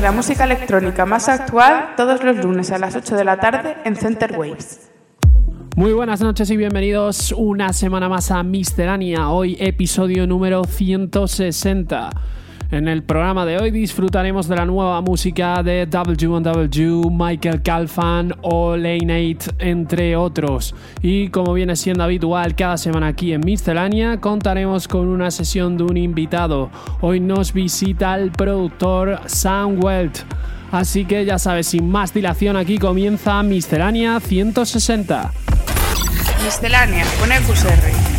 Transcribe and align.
La 0.00 0.12
música 0.12 0.44
electrónica 0.44 1.06
más 1.06 1.28
actual 1.28 1.94
todos 1.96 2.22
los 2.22 2.36
lunes 2.36 2.70
a 2.70 2.78
las 2.78 2.96
8 2.96 3.16
de 3.16 3.24
la 3.24 3.38
tarde 3.38 3.76
en 3.84 3.96
Center 3.96 4.36
Waves. 4.36 4.90
Muy 5.76 5.92
buenas 5.92 6.20
noches 6.20 6.50
y 6.50 6.56
bienvenidos 6.56 7.32
una 7.36 7.72
semana 7.72 8.08
más 8.08 8.30
a 8.30 8.42
Miscelánea, 8.42 9.28
hoy 9.30 9.56
episodio 9.58 10.26
número 10.26 10.64
160. 10.64 12.10
En 12.74 12.88
el 12.88 13.04
programa 13.04 13.46
de 13.46 13.56
hoy 13.56 13.70
disfrutaremos 13.70 14.48
de 14.48 14.56
la 14.56 14.66
nueva 14.66 15.00
música 15.00 15.62
de 15.62 15.86
W&W, 15.86 17.08
Michael 17.08 17.62
Calfan 17.62 18.34
o 18.42 18.76
Lane 18.76 19.36
8, 19.38 19.52
entre 19.60 20.16
otros. 20.16 20.74
Y 21.00 21.28
como 21.28 21.52
viene 21.52 21.76
siendo 21.76 22.02
habitual 22.02 22.56
cada 22.56 22.76
semana 22.76 23.06
aquí 23.06 23.32
en 23.32 23.42
Miscelánea, 23.42 24.20
contaremos 24.20 24.88
con 24.88 25.06
una 25.06 25.30
sesión 25.30 25.76
de 25.76 25.84
un 25.84 25.96
invitado. 25.96 26.68
Hoy 27.00 27.20
nos 27.20 27.52
visita 27.52 28.16
el 28.16 28.32
productor 28.32 29.20
Sam 29.26 29.78
Welt. 29.80 30.18
Así 30.72 31.04
que 31.04 31.24
ya 31.24 31.38
sabes, 31.38 31.68
sin 31.68 31.88
más 31.88 32.12
dilación, 32.12 32.56
aquí 32.56 32.78
comienza 32.78 33.40
Miscelánea 33.44 34.18
160. 34.18 35.30
Miscelánea 36.44 37.04
con 37.20 37.30
EQSR. 37.30 38.13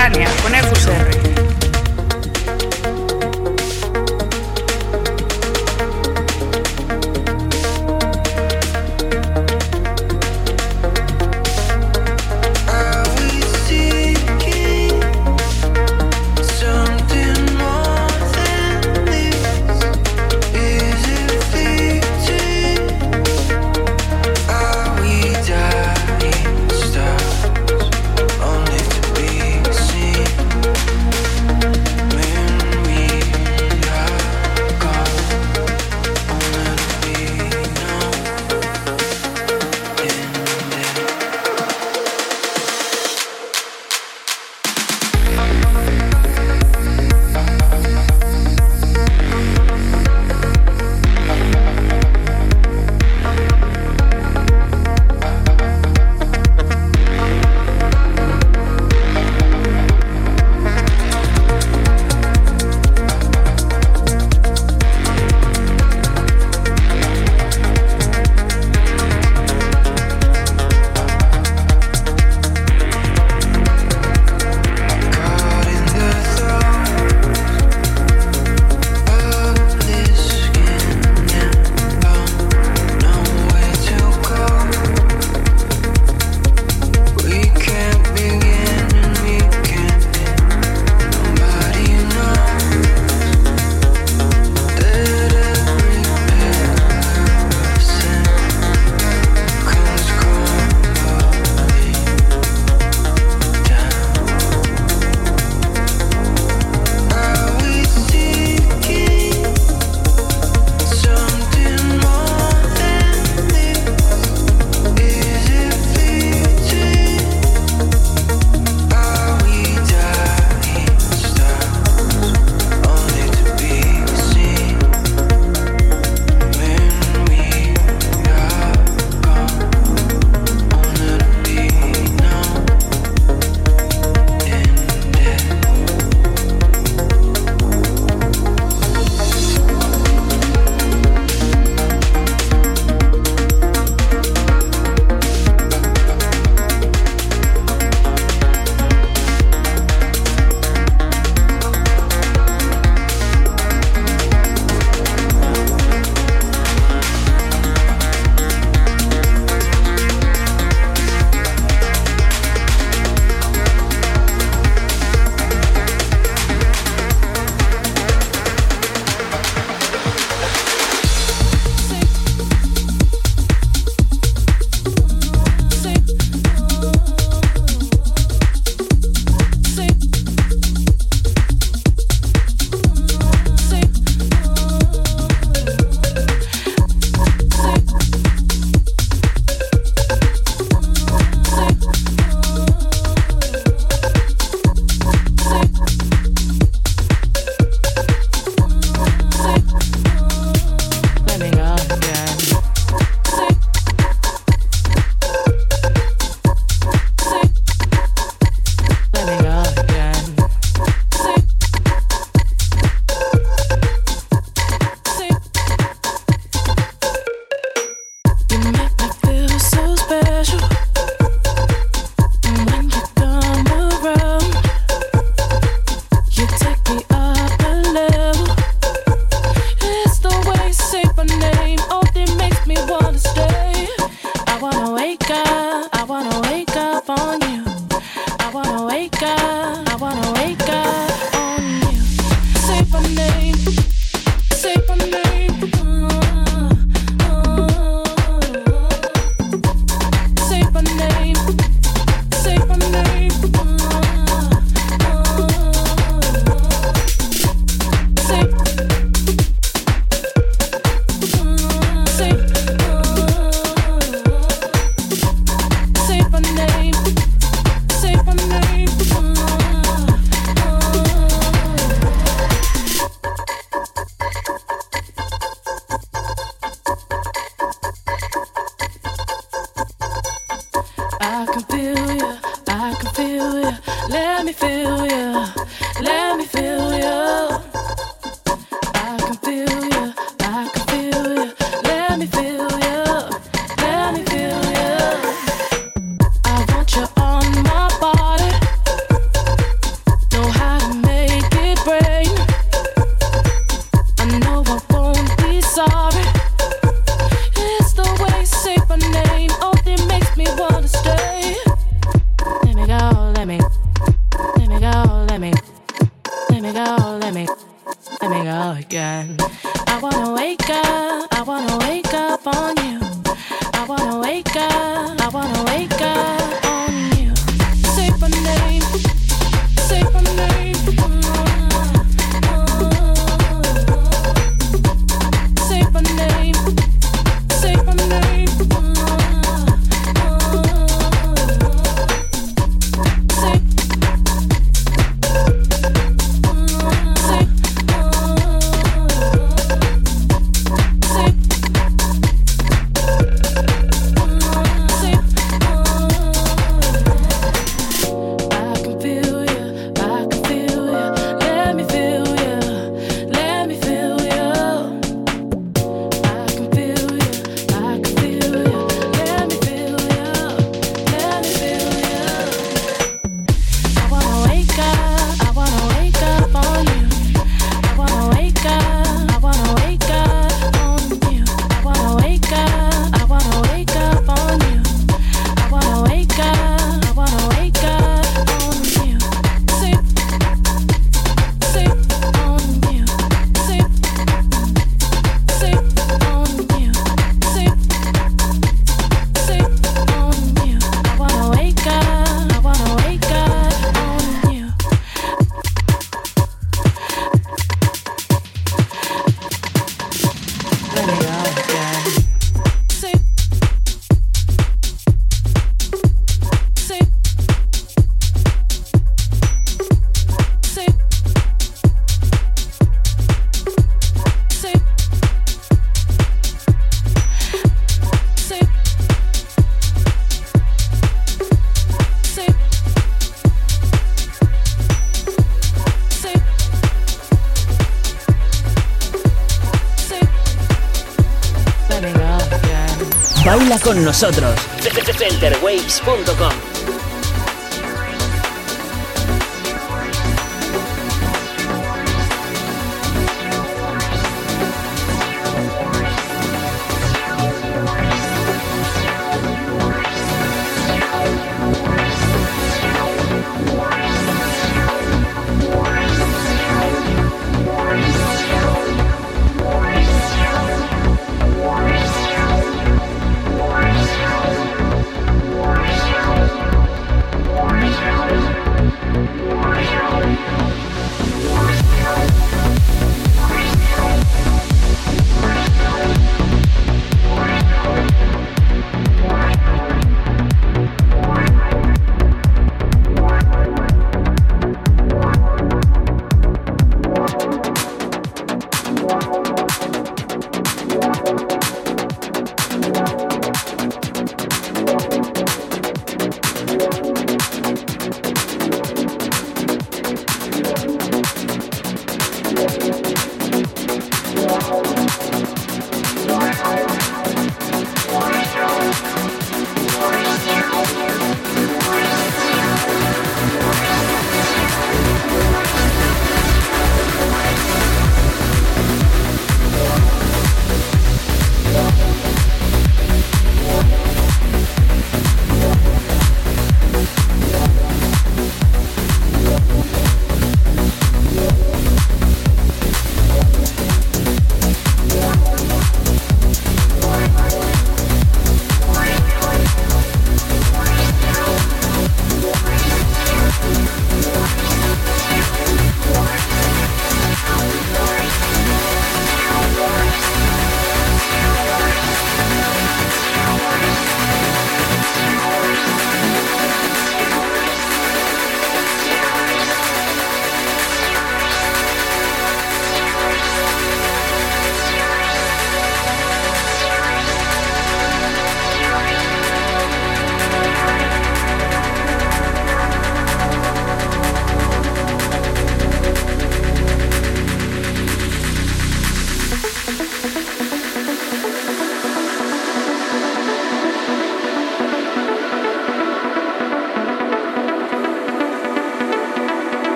Mediterránea 0.00 0.30
con 0.42 0.54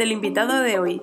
del 0.00 0.12
invitado 0.12 0.62
de 0.62 0.78
hoy. 0.78 1.02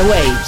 Center 0.00 0.39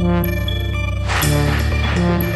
Waves. 0.00 0.30
never 1.98 2.29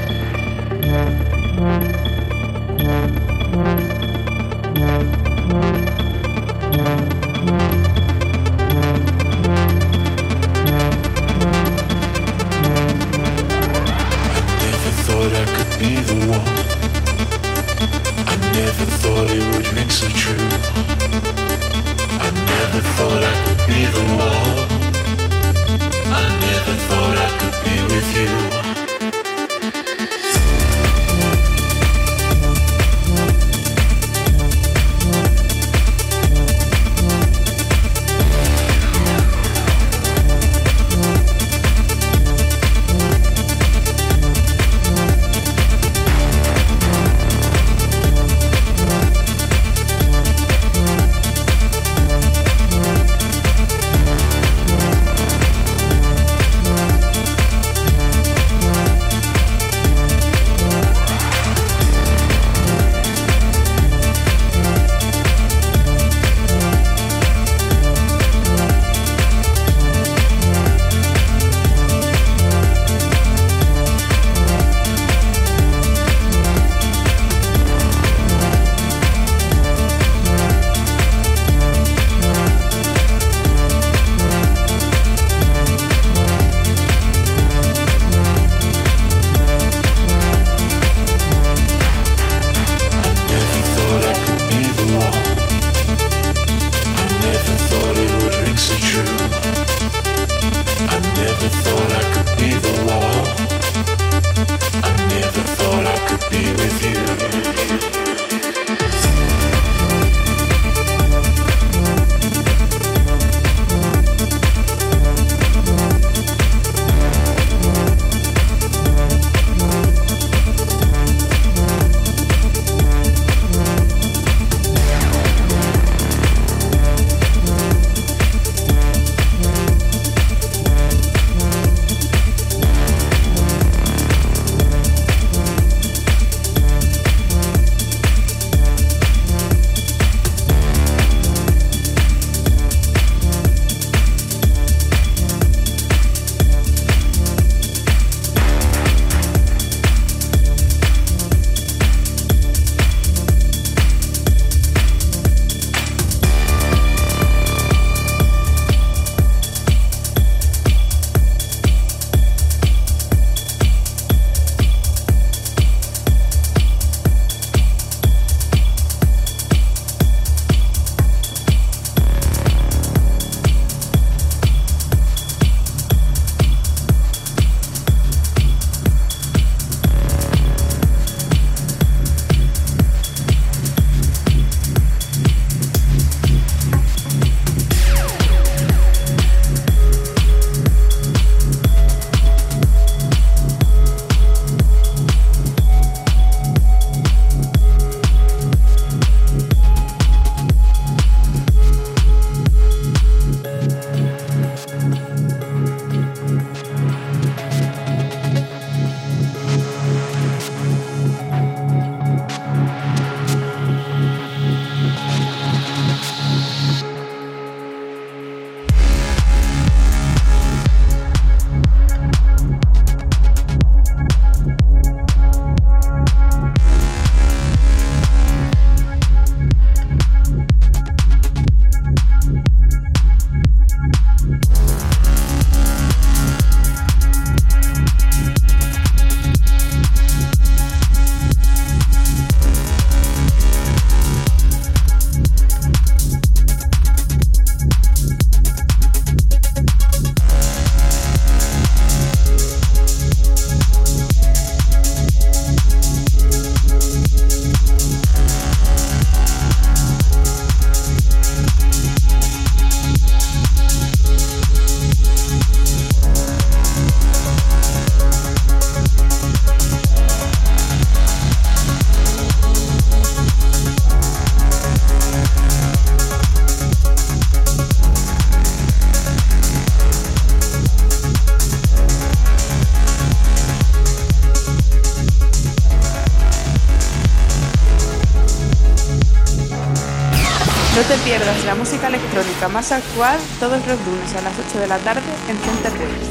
programa 292.45 292.77
actual 292.77 293.19
todos 293.41 293.67
los 293.67 293.87
lunes 293.87 294.15
a 294.17 294.21
las 294.21 294.35
8 294.39 294.61
de 294.61 294.67
la 294.67 294.77
tarde 294.79 295.01
en 295.31 295.37
Fuente 295.39 296.04